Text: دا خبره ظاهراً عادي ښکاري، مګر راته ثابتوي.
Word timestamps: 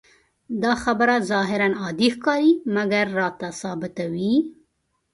دا 0.63 0.73
خبره 0.83 1.15
ظاهراً 1.31 1.69
عادي 1.81 2.09
ښکاري، 2.15 2.51
مګر 2.75 3.05
راته 3.19 3.47
ثابتوي. 3.61 4.33